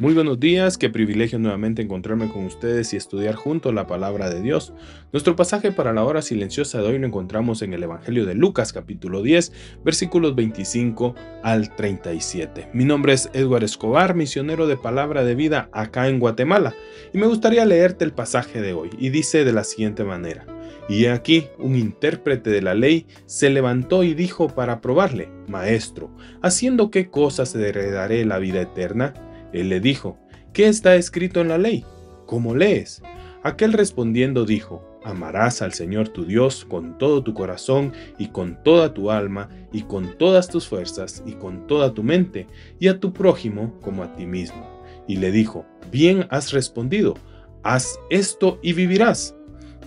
Muy 0.00 0.14
buenos 0.14 0.40
días, 0.40 0.78
qué 0.78 0.88
privilegio 0.88 1.38
nuevamente 1.38 1.82
encontrarme 1.82 2.30
con 2.30 2.46
ustedes 2.46 2.94
y 2.94 2.96
estudiar 2.96 3.34
juntos 3.34 3.74
la 3.74 3.86
palabra 3.86 4.30
de 4.30 4.40
Dios. 4.40 4.72
Nuestro 5.12 5.36
pasaje 5.36 5.72
para 5.72 5.92
la 5.92 6.04
hora 6.04 6.22
silenciosa 6.22 6.80
de 6.80 6.88
hoy 6.88 6.98
lo 6.98 7.06
encontramos 7.06 7.60
en 7.60 7.74
el 7.74 7.82
Evangelio 7.82 8.24
de 8.24 8.34
Lucas 8.34 8.72
capítulo 8.72 9.22
10, 9.22 9.52
versículos 9.84 10.34
25 10.34 11.14
al 11.42 11.76
37. 11.76 12.70
Mi 12.72 12.86
nombre 12.86 13.12
es 13.12 13.28
Edward 13.34 13.64
Escobar, 13.64 14.14
misionero 14.14 14.66
de 14.66 14.78
palabra 14.78 15.22
de 15.22 15.34
vida 15.34 15.68
acá 15.70 16.08
en 16.08 16.18
Guatemala, 16.18 16.74
y 17.12 17.18
me 17.18 17.26
gustaría 17.26 17.66
leerte 17.66 18.06
el 18.06 18.14
pasaje 18.14 18.62
de 18.62 18.72
hoy, 18.72 18.88
y 18.98 19.10
dice 19.10 19.44
de 19.44 19.52
la 19.52 19.64
siguiente 19.64 20.04
manera. 20.04 20.46
Y 20.88 21.06
aquí 21.06 21.48
un 21.58 21.76
intérprete 21.76 22.48
de 22.48 22.62
la 22.62 22.74
ley 22.74 23.06
se 23.26 23.50
levantó 23.50 24.02
y 24.02 24.14
dijo 24.14 24.48
para 24.48 24.80
probarle, 24.80 25.28
Maestro, 25.46 26.10
¿haciendo 26.40 26.90
qué 26.90 27.10
cosas 27.10 27.54
heredaré 27.54 28.24
la 28.24 28.38
vida 28.38 28.62
eterna? 28.62 29.12
Él 29.52 29.68
le 29.68 29.80
dijo, 29.80 30.18
¿qué 30.52 30.68
está 30.68 30.96
escrito 30.96 31.40
en 31.40 31.48
la 31.48 31.58
ley? 31.58 31.84
¿Cómo 32.26 32.54
lees? 32.54 33.02
Aquel 33.42 33.72
respondiendo 33.72 34.44
dijo, 34.44 34.84
amarás 35.04 35.62
al 35.62 35.72
Señor 35.72 36.08
tu 36.08 36.24
Dios 36.24 36.64
con 36.64 36.98
todo 36.98 37.22
tu 37.22 37.34
corazón 37.34 37.92
y 38.18 38.28
con 38.28 38.62
toda 38.62 38.92
tu 38.92 39.10
alma 39.10 39.48
y 39.72 39.82
con 39.82 40.18
todas 40.18 40.48
tus 40.48 40.68
fuerzas 40.68 41.22
y 41.26 41.32
con 41.32 41.66
toda 41.66 41.94
tu 41.94 42.02
mente 42.02 42.46
y 42.78 42.88
a 42.88 43.00
tu 43.00 43.12
prójimo 43.12 43.78
como 43.80 44.02
a 44.02 44.14
ti 44.14 44.26
mismo. 44.26 44.68
Y 45.08 45.16
le 45.16 45.32
dijo, 45.32 45.64
bien 45.90 46.26
has 46.30 46.52
respondido, 46.52 47.14
haz 47.62 47.98
esto 48.10 48.58
y 48.62 48.74
vivirás. 48.74 49.34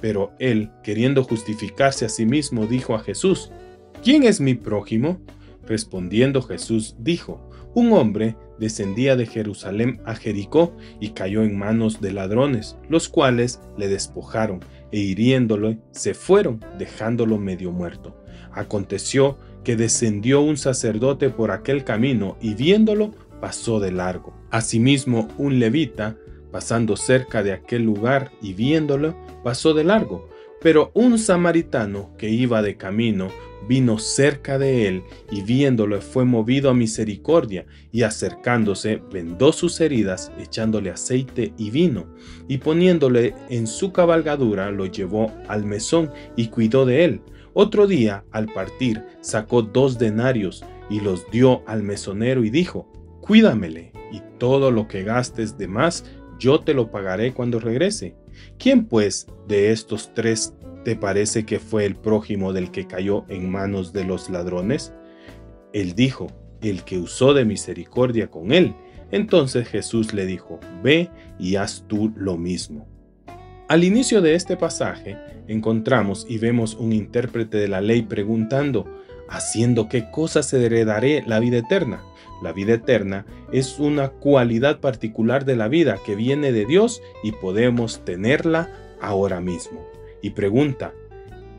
Pero 0.02 0.34
él, 0.40 0.70
queriendo 0.84 1.24
justificarse 1.24 2.06
a 2.06 2.10
sí 2.10 2.26
mismo, 2.26 2.66
dijo 2.66 2.96
a 2.96 3.00
Jesús, 3.00 3.52
¿quién 4.04 4.24
es 4.24 4.42
mi 4.42 4.56
prójimo? 4.56 5.22
Respondiendo 5.66 6.42
Jesús 6.42 6.96
dijo, 7.00 7.50
un 7.74 7.94
hombre 7.94 8.36
descendía 8.64 9.18
de 9.18 9.26
Jerusalén 9.26 10.00
a 10.06 10.16
Jericó 10.16 10.74
y 11.02 11.10
cayó 11.10 11.44
en 11.44 11.58
manos 11.58 12.00
de 12.00 12.14
ladrones, 12.14 12.78
los 12.88 13.10
cuales 13.10 13.60
le 13.78 13.90
despojaron 13.90 14.62
e 14.92 15.00
hiriéndolo 15.00 15.76
se 15.92 16.14
fueron, 16.14 16.64
dejándolo 16.80 17.38
medio 17.38 17.72
muerto. 17.72 18.16
Aconteció 18.54 19.38
que 19.66 19.76
descendió 19.76 20.40
un 20.42 20.56
sacerdote 20.56 21.30
por 21.30 21.52
aquel 21.52 21.84
camino 21.84 22.38
y 22.42 22.54
viéndolo 22.54 23.12
pasó 23.42 23.82
de 23.82 23.92
largo. 23.92 24.34
Asimismo 24.50 25.28
un 25.38 25.60
levita, 25.60 26.16
pasando 26.52 26.96
cerca 26.96 27.44
de 27.44 27.52
aquel 27.52 27.84
lugar 27.84 28.32
y 28.42 28.54
viéndolo, 28.54 29.14
pasó 29.44 29.74
de 29.74 29.84
largo. 29.84 30.30
Pero 30.64 30.92
un 30.94 31.20
samaritano 31.20 32.12
que 32.18 32.30
iba 32.30 32.62
de 32.62 32.78
camino 32.78 33.28
vino 33.68 33.98
cerca 33.98 34.58
de 34.58 34.88
él 34.88 35.04
y 35.30 35.42
viéndolo 35.42 36.02
fue 36.02 36.26
movido 36.26 36.70
a 36.70 36.74
misericordia 36.74 37.66
y 37.92 38.04
acercándose 38.04 39.02
vendó 39.12 39.52
sus 39.52 39.80
heridas 39.82 40.32
echándole 40.40 40.90
aceite 40.90 41.54
y 41.58 41.70
vino 41.70 42.08
y 42.48 42.58
poniéndole 42.58 43.36
en 43.50 43.68
su 43.68 43.92
cabalgadura 43.92 44.72
lo 44.72 44.86
llevó 44.86 45.32
al 45.48 45.66
mesón 45.66 46.12
y 46.36 46.48
cuidó 46.48 46.86
de 46.86 47.06
él. 47.06 47.22
Otro 47.54 47.86
día 47.86 48.24
al 48.32 48.48
partir 48.48 49.04
sacó 49.22 49.62
dos 49.62 50.00
denarios 50.00 50.64
y 50.90 51.02
los 51.02 51.30
dio 51.30 51.62
al 51.68 51.84
mesonero 51.84 52.44
y 52.44 52.50
dijo, 52.50 52.92
cuídamele 53.22 53.92
y 54.12 54.22
todo 54.40 54.72
lo 54.72 54.88
que 54.88 55.04
gastes 55.04 55.58
de 55.58 55.68
más 55.68 56.06
yo 56.40 56.62
te 56.62 56.74
lo 56.74 56.90
pagaré 56.90 57.34
cuando 57.34 57.60
regrese. 57.60 58.16
¿Quién 58.58 58.86
pues 58.86 59.28
de 59.48 59.72
estos 59.72 60.14
tres 60.14 60.54
¿Te 60.84 60.98
parece 60.98 61.46
que 61.46 61.60
fue 61.60 61.86
el 61.86 61.96
prójimo 61.96 62.52
del 62.52 62.70
que 62.70 62.88
cayó 62.88 63.24
en 63.30 63.50
manos 63.50 63.94
de 63.94 64.04
los 64.04 64.30
ladrones? 64.30 64.94
Él 65.72 65.96
dijo, 65.96 66.28
el 66.62 66.84
que 66.84 66.98
usó 66.98 67.34
de 67.34 67.46
misericordia 67.46 68.30
con 68.30 68.52
él. 68.52 68.76
Entonces 69.12 69.68
Jesús 69.68 70.14
le 70.14 70.26
dijo, 70.26 70.60
ve 70.84 71.10
y 71.40 71.56
haz 71.56 71.86
tú 71.88 72.12
lo 72.18 72.38
mismo. 72.38 72.88
Al 73.70 73.86
inicio 73.86 74.22
de 74.22 74.36
este 74.36 74.58
pasaje 74.58 75.18
encontramos 75.48 76.26
y 76.28 76.38
vemos 76.38 76.76
un 76.76 76.92
intérprete 76.92 77.58
de 77.58 77.70
la 77.70 77.80
ley 77.80 78.02
preguntando, 78.02 78.86
¿haciendo 79.30 79.90
qué 79.90 80.10
cosa 80.12 80.44
se 80.44 80.64
heredaré 80.66 81.24
la 81.26 81.40
vida 81.40 81.58
eterna? 81.58 82.04
La 82.42 82.52
vida 82.52 82.74
eterna 82.74 83.26
es 83.52 83.80
una 83.80 84.10
cualidad 84.10 84.80
particular 84.80 85.46
de 85.46 85.56
la 85.56 85.68
vida 85.68 85.98
que 86.06 86.16
viene 86.16 86.52
de 86.52 86.66
Dios 86.66 87.02
y 87.24 87.32
podemos 87.32 88.04
tenerla 88.04 88.70
ahora 89.02 89.40
mismo 89.40 89.86
y 90.22 90.32
pregunta, 90.32 90.94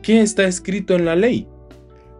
¿qué 0.01 0.21
está 0.21 0.43
escrito 0.45 0.95
en 0.95 1.05
la 1.05 1.15
ley? 1.15 1.47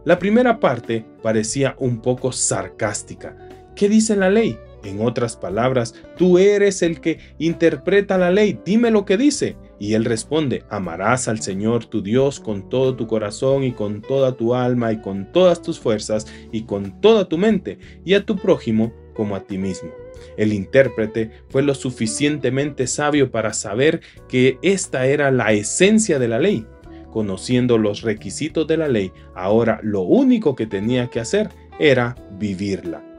La 0.06 0.20
primera 0.20 0.60
parte 0.60 1.04
parecía 1.24 1.76
un 1.80 2.02
poco 2.02 2.32
sarcástica. 2.32 3.36
¿Qué 3.76 3.90
dice 3.90 4.16
la 4.16 4.30
ley? 4.30 4.58
En 4.84 5.02
otras 5.02 5.36
palabras, 5.36 5.96
tú 6.16 6.38
eres 6.38 6.84
el 6.84 7.02
que 7.02 7.18
interpreta 7.40 8.18
la 8.20 8.30
ley, 8.30 8.60
dime 8.64 8.92
lo 8.92 9.04
que 9.04 9.18
dice. 9.18 9.58
Y 9.80 9.94
él 9.94 10.06
responde, 10.06 10.64
amarás 10.70 11.28
al 11.28 11.42
Señor 11.42 11.86
tu 11.86 12.02
Dios 12.02 12.40
con 12.40 12.70
todo 12.70 12.96
tu 12.96 13.08
corazón 13.08 13.64
y 13.64 13.74
con 13.74 14.02
toda 14.02 14.34
tu 14.34 14.54
alma 14.54 14.92
y 14.92 15.02
con 15.02 15.32
todas 15.32 15.62
tus 15.62 15.80
fuerzas 15.80 16.28
y 16.52 16.64
con 16.64 17.02
toda 17.02 17.28
tu 17.28 17.38
mente 17.38 17.78
y 18.06 18.14
a 18.14 18.26
tu 18.26 18.38
prójimo 18.38 18.94
como 19.14 19.36
a 19.36 19.42
ti 19.42 19.58
mismo. 19.58 19.92
El 20.38 20.54
intérprete 20.54 21.32
fue 21.50 21.62
lo 21.62 21.76
suficientemente 21.76 22.88
sabio 22.88 23.32
para 23.32 23.54
saber 23.54 24.02
que 24.28 24.58
esta 24.62 25.08
era 25.08 25.32
la 25.32 25.52
esencia 25.54 26.20
de 26.20 26.28
la 26.28 26.40
ley. 26.40 26.66
Conociendo 27.12 27.78
los 27.78 28.02
requisitos 28.02 28.68
de 28.68 28.78
la 28.78 28.90
ley, 28.90 29.12
ahora 29.36 29.80
lo 29.84 30.02
único 30.02 30.56
que 30.56 30.68
tenía 30.68 31.08
que 31.08 31.22
hacer 31.22 31.50
era 31.80 32.16
vivirla. 32.38 33.15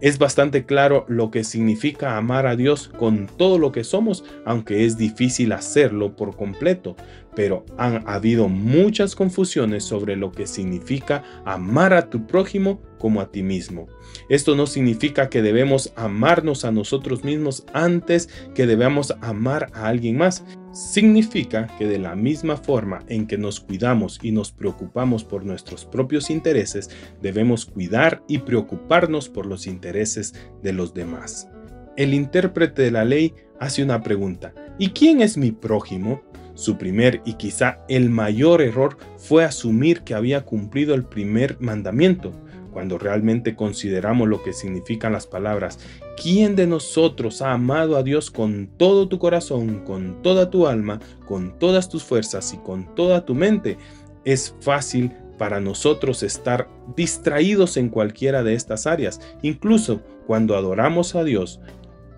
Es 0.00 0.18
bastante 0.18 0.66
claro 0.66 1.06
lo 1.08 1.30
que 1.30 1.42
significa 1.42 2.16
amar 2.16 2.46
a 2.46 2.56
Dios 2.56 2.88
con 2.88 3.26
todo 3.26 3.58
lo 3.58 3.72
que 3.72 3.82
somos, 3.82 4.24
aunque 4.44 4.84
es 4.84 4.98
difícil 4.98 5.52
hacerlo 5.52 6.16
por 6.16 6.36
completo, 6.36 6.96
pero 7.36 7.66
han 7.76 8.02
habido 8.08 8.48
muchas 8.48 9.14
confusiones 9.14 9.84
sobre 9.84 10.16
lo 10.16 10.32
que 10.32 10.46
significa 10.46 11.22
amar 11.44 11.92
a 11.92 12.08
tu 12.08 12.26
prójimo 12.26 12.80
como 12.98 13.20
a 13.20 13.30
ti 13.30 13.42
mismo. 13.42 13.86
Esto 14.30 14.56
no 14.56 14.66
significa 14.66 15.28
que 15.28 15.42
debemos 15.42 15.92
amarnos 15.96 16.64
a 16.64 16.72
nosotros 16.72 17.22
mismos 17.22 17.64
antes 17.74 18.30
que 18.54 18.66
debamos 18.66 19.14
amar 19.20 19.70
a 19.74 19.86
alguien 19.86 20.16
más. 20.16 20.44
Significa 20.72 21.68
que 21.78 21.86
de 21.86 21.98
la 21.98 22.16
misma 22.16 22.56
forma 22.56 23.04
en 23.08 23.26
que 23.26 23.36
nos 23.36 23.60
cuidamos 23.60 24.18
y 24.22 24.32
nos 24.32 24.50
preocupamos 24.50 25.22
por 25.22 25.44
nuestros 25.44 25.84
propios 25.84 26.30
intereses, 26.30 26.90
debemos 27.20 27.66
cuidar 27.66 28.22
y 28.28 28.38
preocuparnos 28.38 29.28
por 29.28 29.44
los 29.44 29.66
intereses 29.66 30.34
de 30.62 30.72
los 30.72 30.94
demás. 30.94 31.48
El 31.96 32.12
intérprete 32.12 32.82
de 32.82 32.90
la 32.90 33.04
ley 33.04 33.34
hace 33.58 33.82
una 33.82 34.02
pregunta. 34.02 34.54
¿Y 34.78 34.90
quién 34.90 35.22
es 35.22 35.38
mi 35.38 35.52
prójimo? 35.52 36.20
Su 36.56 36.76
primer 36.76 37.22
y 37.24 37.34
quizá 37.34 37.78
el 37.88 38.10
mayor 38.10 38.60
error 38.60 38.96
fue 39.18 39.44
asumir 39.44 40.00
que 40.00 40.14
había 40.14 40.44
cumplido 40.44 40.94
el 40.94 41.04
primer 41.04 41.56
mandamiento 41.60 42.32
cuando 42.76 42.98
realmente 42.98 43.56
consideramos 43.56 44.28
lo 44.28 44.42
que 44.42 44.52
significan 44.52 45.10
las 45.10 45.26
palabras, 45.26 45.78
¿quién 46.22 46.56
de 46.56 46.66
nosotros 46.66 47.40
ha 47.40 47.52
amado 47.52 47.96
a 47.96 48.02
Dios 48.02 48.30
con 48.30 48.68
todo 48.76 49.08
tu 49.08 49.18
corazón, 49.18 49.82
con 49.82 50.20
toda 50.20 50.50
tu 50.50 50.66
alma, 50.66 51.00
con 51.26 51.58
todas 51.58 51.88
tus 51.88 52.04
fuerzas 52.04 52.52
y 52.52 52.58
con 52.58 52.94
toda 52.94 53.24
tu 53.24 53.34
mente? 53.34 53.78
Es 54.26 54.54
fácil 54.60 55.10
para 55.38 55.58
nosotros 55.58 56.22
estar 56.22 56.68
distraídos 56.94 57.78
en 57.78 57.88
cualquiera 57.88 58.42
de 58.42 58.52
estas 58.52 58.86
áreas, 58.86 59.22
incluso 59.40 60.02
cuando 60.26 60.54
adoramos 60.54 61.14
a 61.14 61.24
Dios 61.24 61.60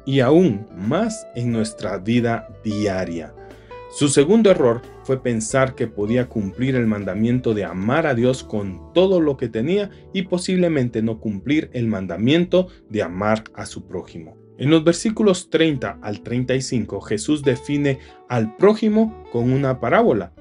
y 0.06 0.19
aún 0.19 0.67
más 0.76 1.25
en 1.37 1.52
nuestra 1.52 1.99
vida 1.99 2.49
diaria. 2.64 3.32
Su 3.90 4.08
segundo 4.08 4.50
error 4.50 4.82
fue 5.02 5.23
pensar 5.23 5.75
que 5.75 5.87
podía 5.87 6.29
cumplir 6.29 6.76
el 6.76 6.87
mandamiento 6.87 7.55
de 7.55 7.64
amar 7.64 8.06
a 8.06 8.14
Dios 8.14 8.44
con 8.44 8.93
todo 8.93 9.19
lo 9.19 9.38
que 9.38 9.49
tenía 9.49 9.90
y 10.12 10.23
posiblemente 10.23 11.00
no 11.00 11.20
cumplir 11.20 11.70
el 11.73 11.88
mandamiento 11.88 12.69
de 12.90 13.02
amar 13.02 13.44
a 13.55 13.64
su 13.64 13.87
prójimo. 13.87 14.37
En 14.58 14.70
los 14.70 14.85
versículos 14.85 15.49
30 15.49 16.00
al 16.02 16.20
35 16.20 17.00
Jesús 17.00 17.43
define 17.43 17.99
al 18.29 18.56
prójimo 18.56 19.25
con 19.32 19.50
una 19.50 19.81
parábola. 19.81 20.32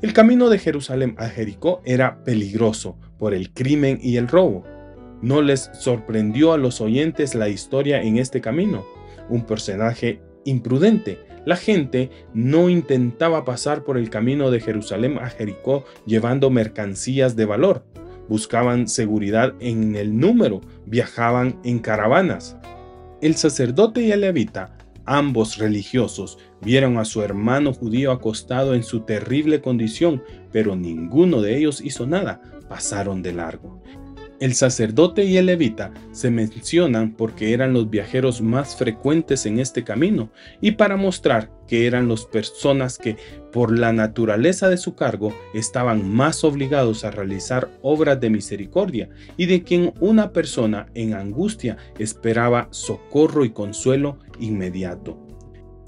El 0.00 0.12
camino 0.12 0.48
de 0.48 0.60
Jerusalén 0.60 1.16
a 1.18 1.28
Jericó 1.28 1.82
era 1.84 2.22
peligroso 2.22 2.96
por 3.18 3.34
el 3.34 3.52
crimen 3.52 3.98
y 4.00 4.18
el 4.18 4.28
robo. 4.28 4.64
¿No 5.20 5.42
les 5.42 5.68
sorprendió 5.72 6.52
a 6.52 6.58
los 6.58 6.80
oyentes 6.80 7.34
la 7.34 7.48
historia 7.48 8.00
en 8.02 8.18
este 8.18 8.40
camino? 8.40 8.86
Un 9.28 9.44
personaje 9.44 10.20
imprudente. 10.48 11.18
La 11.44 11.56
gente 11.56 12.10
no 12.34 12.68
intentaba 12.68 13.44
pasar 13.44 13.84
por 13.84 13.96
el 13.96 14.10
camino 14.10 14.50
de 14.50 14.60
Jerusalén 14.60 15.18
a 15.18 15.28
Jericó 15.28 15.84
llevando 16.06 16.50
mercancías 16.50 17.36
de 17.36 17.44
valor. 17.44 17.84
Buscaban 18.28 18.88
seguridad 18.88 19.54
en 19.60 19.96
el 19.96 20.18
número, 20.18 20.60
viajaban 20.84 21.58
en 21.64 21.78
caravanas. 21.78 22.56
El 23.22 23.36
sacerdote 23.36 24.02
y 24.02 24.12
el 24.12 24.20
levita 24.20 24.78
Ambos 25.10 25.56
religiosos 25.56 26.36
vieron 26.60 26.98
a 26.98 27.06
su 27.06 27.22
hermano 27.22 27.72
judío 27.72 28.12
acostado 28.12 28.74
en 28.74 28.82
su 28.82 29.00
terrible 29.00 29.62
condición, 29.62 30.22
pero 30.52 30.76
ninguno 30.76 31.40
de 31.40 31.56
ellos 31.56 31.80
hizo 31.80 32.06
nada, 32.06 32.42
pasaron 32.68 33.22
de 33.22 33.32
largo. 33.32 33.82
El 34.40 34.54
sacerdote 34.54 35.24
y 35.24 35.36
el 35.36 35.46
levita 35.46 35.92
se 36.12 36.30
mencionan 36.30 37.12
porque 37.12 37.52
eran 37.52 37.72
los 37.72 37.90
viajeros 37.90 38.40
más 38.40 38.76
frecuentes 38.76 39.46
en 39.46 39.58
este 39.58 39.82
camino 39.82 40.30
y 40.60 40.72
para 40.72 40.96
mostrar 40.96 41.50
que 41.66 41.88
eran 41.88 42.06
las 42.06 42.24
personas 42.24 42.98
que, 42.98 43.16
por 43.50 43.76
la 43.76 43.92
naturaleza 43.92 44.68
de 44.68 44.76
su 44.76 44.94
cargo, 44.94 45.34
estaban 45.54 46.08
más 46.08 46.44
obligados 46.44 47.02
a 47.02 47.10
realizar 47.10 47.68
obras 47.82 48.20
de 48.20 48.30
misericordia 48.30 49.08
y 49.36 49.46
de 49.46 49.64
quien 49.64 49.92
una 49.98 50.32
persona 50.32 50.86
en 50.94 51.14
angustia 51.14 51.76
esperaba 51.98 52.68
socorro 52.70 53.44
y 53.44 53.50
consuelo 53.50 54.18
inmediato. 54.38 55.18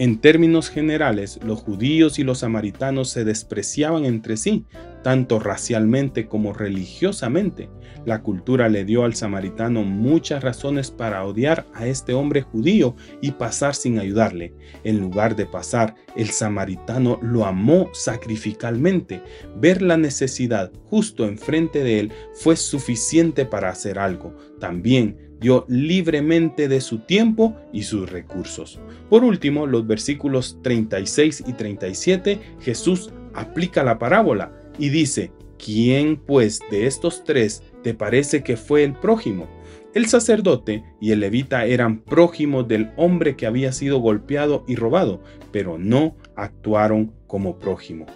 En 0.01 0.19
términos 0.19 0.71
generales, 0.71 1.39
los 1.45 1.61
judíos 1.61 2.19
y 2.19 2.25
los 2.25 2.39
samaritanos 2.39 3.11
se 3.11 3.25
despreciaban 3.25 4.07
entre 4.07 4.39
sí, 4.39 4.65
tanto 5.03 5.39
racialmente 5.39 6.27
como 6.27 6.53
religiosamente. 6.53 7.69
La 8.05 8.23
cultura 8.23 8.69
le 8.69 8.85
dio 8.85 9.05
al 9.05 9.15
samaritano 9.15 9.83
muchas 9.83 10.43
razones 10.43 10.91
para 10.91 11.25
odiar 11.25 11.67
a 11.75 11.87
este 11.87 12.15
hombre 12.15 12.43
judío 12.43 12.97
y 13.21 13.33
pasar 13.33 13.75
sin 13.75 13.99
ayudarle. 13.99 14.55
En 14.85 15.01
lugar 15.01 15.37
de 15.37 15.47
pasar, 15.47 15.95
el 16.17 16.29
samaritano 16.29 17.19
lo 17.23 17.45
amó 17.45 17.91
sacrificalmente. 17.93 19.23
Ver 19.57 19.83
la 19.83 19.97
necesidad 19.97 20.73
justo 20.85 21.27
enfrente 21.27 21.83
de 21.83 22.01
él 22.01 22.13
fue 22.35 22.57
suficiente 22.57 23.45
para 23.45 23.69
hacer 23.69 23.99
algo. 23.99 24.35
También 24.59 25.31
dio 25.41 25.65
libremente 25.69 26.69
de 26.69 26.81
su 26.81 27.01
tiempo 27.01 27.57
y 27.73 27.83
sus 27.83 28.11
recursos. 28.11 28.79
Por 29.09 29.25
último, 29.25 29.67
los 29.67 29.87
versículos 29.87 30.59
36 30.63 31.45
y 31.47 31.53
37, 31.55 32.41
Jesús 32.61 33.11
aplica 33.35 33.83
la 33.83 33.99
parábola 33.99 34.60
y 34.79 34.89
dice, 34.89 35.33
¿quién 35.63 36.17
pues 36.17 36.61
de 36.71 36.87
estos 36.87 37.25
tres 37.25 37.63
te 37.83 37.95
parece 37.95 38.43
que 38.43 38.57
fue 38.57 38.85
el 38.85 38.95
prójimo? 38.95 39.49
El 39.93 40.07
sacerdote 40.07 40.85
y 41.01 41.11
el 41.11 41.21
levita 41.21 41.67
eran 41.67 41.99
prójimos 41.99 42.69
del 42.69 42.91
hombre 42.97 43.35
que 43.35 43.47
había 43.47 43.73
sido 43.73 43.99
golpeado 43.99 44.65
y 44.69 44.77
robado, 44.77 45.21
pero 45.51 45.79
no 45.79 46.17
actuaron 46.37 47.13
como 47.27 47.59
prójimo. 47.59 48.07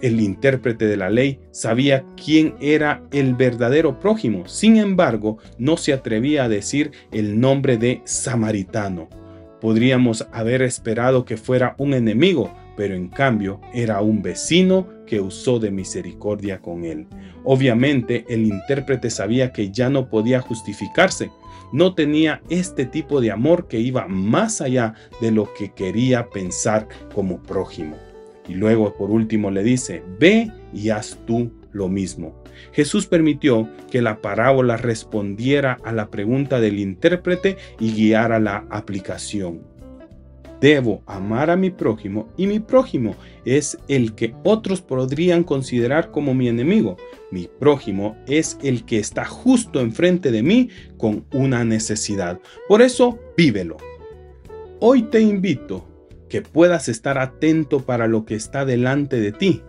El 0.00 0.20
intérprete 0.20 0.86
de 0.86 0.96
la 0.96 1.10
ley 1.10 1.40
sabía 1.50 2.04
quién 2.22 2.54
era 2.60 3.02
el 3.10 3.34
verdadero 3.34 3.98
prójimo, 3.98 4.46
sin 4.46 4.76
embargo, 4.76 5.38
no 5.58 5.76
se 5.76 5.92
atrevía 5.92 6.44
a 6.44 6.48
decir 6.48 6.92
el 7.10 7.40
nombre 7.40 7.76
de 7.76 8.02
samaritano. 8.04 9.08
Podríamos 9.60 10.28
haber 10.30 10.62
esperado 10.62 11.24
que 11.24 11.36
fuera 11.36 11.74
un 11.78 11.94
enemigo, 11.94 12.52
pero 12.76 12.94
en 12.94 13.08
cambio 13.08 13.60
era 13.72 14.00
un 14.00 14.22
vecino 14.22 14.86
que 15.06 15.20
usó 15.20 15.58
de 15.58 15.70
misericordia 15.70 16.60
con 16.60 16.84
él. 16.84 17.06
Obviamente 17.44 18.24
el 18.28 18.46
intérprete 18.46 19.10
sabía 19.10 19.52
que 19.52 19.70
ya 19.70 19.90
no 19.90 20.08
podía 20.08 20.40
justificarse, 20.40 21.30
no 21.72 21.94
tenía 21.94 22.40
este 22.50 22.86
tipo 22.86 23.20
de 23.20 23.30
amor 23.30 23.68
que 23.68 23.80
iba 23.80 24.06
más 24.06 24.60
allá 24.60 24.94
de 25.20 25.30
lo 25.30 25.52
que 25.54 25.72
quería 25.72 26.30
pensar 26.30 26.88
como 27.14 27.42
prójimo. 27.42 27.96
Y 28.48 28.54
luego 28.54 28.94
por 28.94 29.10
último 29.10 29.50
le 29.50 29.62
dice, 29.62 30.02
ve 30.18 30.50
y 30.72 30.90
haz 30.90 31.18
tú 31.26 31.50
lo 31.72 31.88
mismo. 31.88 32.42
Jesús 32.72 33.06
permitió 33.06 33.68
que 33.90 34.00
la 34.02 34.22
parábola 34.22 34.76
respondiera 34.76 35.78
a 35.84 35.92
la 35.92 36.10
pregunta 36.10 36.60
del 36.60 36.78
intérprete 36.78 37.56
y 37.80 37.92
guiara 37.92 38.38
la 38.38 38.64
aplicación. 38.70 39.73
Debo 40.64 41.02
amar 41.04 41.50
a 41.50 41.56
mi 41.56 41.68
prójimo 41.68 42.32
y 42.38 42.46
mi 42.46 42.58
prójimo 42.58 43.16
es 43.44 43.76
el 43.86 44.14
que 44.14 44.34
otros 44.44 44.80
podrían 44.80 45.44
considerar 45.44 46.10
como 46.10 46.32
mi 46.32 46.48
enemigo. 46.48 46.96
Mi 47.30 47.50
prójimo 47.58 48.16
es 48.26 48.56
el 48.62 48.86
que 48.86 48.98
está 48.98 49.26
justo 49.26 49.82
enfrente 49.82 50.30
de 50.30 50.42
mí 50.42 50.70
con 50.96 51.26
una 51.34 51.66
necesidad. 51.66 52.40
Por 52.66 52.80
eso, 52.80 53.18
vívelo. 53.36 53.76
Hoy 54.80 55.02
te 55.02 55.20
invito 55.20 55.86
que 56.30 56.40
puedas 56.40 56.88
estar 56.88 57.18
atento 57.18 57.80
para 57.80 58.06
lo 58.06 58.24
que 58.24 58.34
está 58.34 58.64
delante 58.64 59.20
de 59.20 59.32
ti, 59.32 59.60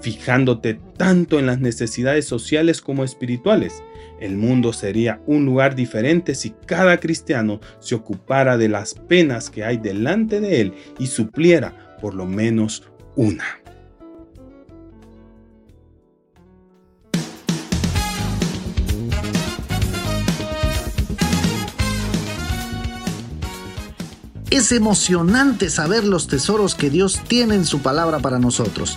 fijándote 0.00 0.80
tanto 0.96 1.38
en 1.38 1.46
las 1.46 1.60
necesidades 1.60 2.26
sociales 2.26 2.80
como 2.80 3.04
espirituales. 3.04 3.82
El 4.20 4.36
mundo 4.36 4.72
sería 4.72 5.20
un 5.26 5.44
lugar 5.44 5.74
diferente 5.74 6.34
si 6.34 6.50
cada 6.66 6.98
cristiano 6.98 7.60
se 7.78 7.94
ocupara 7.94 8.56
de 8.56 8.68
las 8.68 8.94
penas 8.94 9.50
que 9.50 9.64
hay 9.64 9.76
delante 9.76 10.40
de 10.40 10.60
él 10.60 10.74
y 10.98 11.06
supliera 11.06 11.96
por 12.00 12.14
lo 12.14 12.26
menos 12.26 12.84
una. 13.16 13.44
Es 24.50 24.72
emocionante 24.72 25.68
saber 25.68 26.04
los 26.04 26.26
tesoros 26.26 26.74
que 26.74 26.88
Dios 26.88 27.20
tiene 27.28 27.54
en 27.54 27.66
su 27.66 27.80
palabra 27.80 28.18
para 28.18 28.38
nosotros. 28.38 28.96